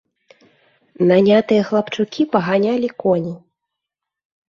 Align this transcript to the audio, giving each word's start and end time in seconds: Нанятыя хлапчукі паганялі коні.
Нанятыя 1.11 1.61
хлапчукі 1.69 2.29
паганялі 2.35 2.89
коні. 3.07 3.35